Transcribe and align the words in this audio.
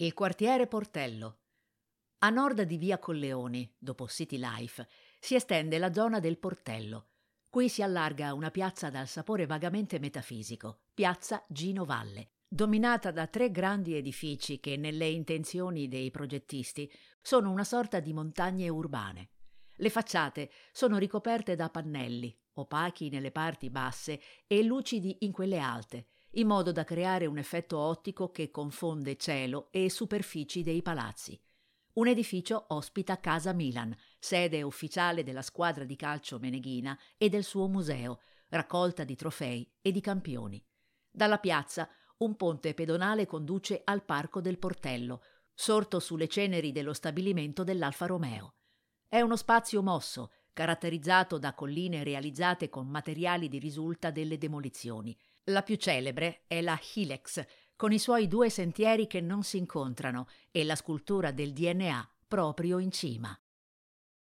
Il 0.00 0.14
quartiere 0.14 0.68
Portello. 0.68 1.38
A 2.18 2.30
nord 2.30 2.62
di 2.62 2.76
via 2.76 3.00
Colleoni, 3.00 3.68
dopo 3.76 4.06
City 4.06 4.38
Life, 4.38 4.86
si 5.18 5.34
estende 5.34 5.76
la 5.78 5.92
zona 5.92 6.20
del 6.20 6.38
Portello. 6.38 7.08
Qui 7.48 7.68
si 7.68 7.82
allarga 7.82 8.32
una 8.32 8.52
piazza 8.52 8.90
dal 8.90 9.08
sapore 9.08 9.46
vagamente 9.46 9.98
metafisico, 9.98 10.82
piazza 10.94 11.44
Gino 11.48 11.84
Valle, 11.84 12.34
dominata 12.46 13.10
da 13.10 13.26
tre 13.26 13.50
grandi 13.50 13.96
edifici 13.96 14.60
che, 14.60 14.76
nelle 14.76 15.08
intenzioni 15.08 15.88
dei 15.88 16.12
progettisti, 16.12 16.88
sono 17.20 17.50
una 17.50 17.64
sorta 17.64 17.98
di 17.98 18.12
montagne 18.12 18.68
urbane. 18.68 19.30
Le 19.78 19.90
facciate 19.90 20.48
sono 20.70 20.96
ricoperte 20.96 21.56
da 21.56 21.70
pannelli, 21.70 22.32
opachi 22.52 23.08
nelle 23.08 23.32
parti 23.32 23.68
basse 23.68 24.20
e 24.46 24.62
lucidi 24.62 25.16
in 25.22 25.32
quelle 25.32 25.58
alte, 25.58 26.06
in 26.38 26.46
modo 26.46 26.72
da 26.72 26.84
creare 26.84 27.26
un 27.26 27.36
effetto 27.36 27.78
ottico 27.78 28.30
che 28.30 28.50
confonde 28.50 29.16
cielo 29.16 29.68
e 29.70 29.90
superfici 29.90 30.62
dei 30.62 30.82
palazzi. 30.82 31.38
Un 31.94 32.06
edificio 32.06 32.66
ospita 32.68 33.18
Casa 33.18 33.52
Milan, 33.52 33.94
sede 34.20 34.62
ufficiale 34.62 35.24
della 35.24 35.42
squadra 35.42 35.84
di 35.84 35.96
calcio 35.96 36.38
meneghina 36.38 36.96
e 37.16 37.28
del 37.28 37.42
suo 37.42 37.66
museo, 37.66 38.20
raccolta 38.50 39.02
di 39.02 39.16
trofei 39.16 39.68
e 39.82 39.90
di 39.90 40.00
campioni. 40.00 40.64
Dalla 41.10 41.38
piazza 41.38 41.88
un 42.18 42.36
ponte 42.36 42.72
pedonale 42.72 43.26
conduce 43.26 43.80
al 43.84 44.04
Parco 44.04 44.40
del 44.40 44.58
Portello, 44.58 45.22
sorto 45.54 45.98
sulle 45.98 46.28
ceneri 46.28 46.70
dello 46.70 46.92
stabilimento 46.92 47.64
dell'Alfa 47.64 48.06
Romeo. 48.06 48.54
È 49.08 49.20
uno 49.20 49.36
spazio 49.36 49.82
mosso, 49.82 50.30
caratterizzato 50.58 51.38
da 51.38 51.54
colline 51.54 52.02
realizzate 52.02 52.68
con 52.68 52.88
materiali 52.88 53.46
di 53.46 53.60
risulta 53.60 54.10
delle 54.10 54.38
demolizioni. 54.38 55.16
La 55.44 55.62
più 55.62 55.76
celebre 55.76 56.42
è 56.48 56.60
la 56.62 56.76
Hilex, 56.94 57.46
con 57.76 57.92
i 57.92 57.98
suoi 58.00 58.26
due 58.26 58.50
sentieri 58.50 59.06
che 59.06 59.20
non 59.20 59.44
si 59.44 59.56
incontrano 59.56 60.26
e 60.50 60.64
la 60.64 60.74
scultura 60.74 61.30
del 61.30 61.52
DNA 61.52 62.10
proprio 62.26 62.80
in 62.80 62.90
cima. 62.90 63.38